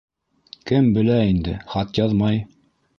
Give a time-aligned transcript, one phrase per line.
[0.71, 2.45] Кем белә инде, хат яҙмай.